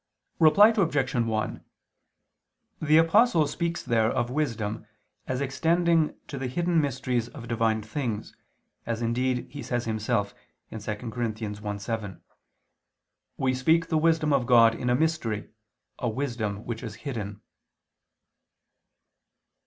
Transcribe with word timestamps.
Reply 0.39 0.69
Obj. 0.69 1.13
1: 1.13 1.63
The 2.81 2.97
Apostle 2.97 3.45
speaks 3.45 3.83
there 3.83 4.09
of 4.09 4.31
wisdom, 4.31 4.87
as 5.27 5.41
extending 5.41 6.15
to 6.27 6.39
the 6.39 6.47
hidden 6.47 6.81
mysteries 6.81 7.27
of 7.27 7.47
Divine 7.47 7.83
things, 7.83 8.35
as 8.87 9.03
indeed 9.03 9.45
he 9.51 9.61
says 9.61 9.85
himself 9.85 10.31
(2 10.71 10.79
Cor. 10.79 11.25
1:7): 11.27 12.19
"We 13.37 13.53
speak 13.53 13.89
the 13.89 13.97
wisdom 13.99 14.33
of 14.33 14.47
God 14.47 14.73
in 14.73 14.89
a 14.89 14.95
mystery, 14.95 15.51
a 15.99 16.09
wisdom 16.09 16.65
which 16.65 16.81
is 16.81 16.95
hidden." 17.05 17.41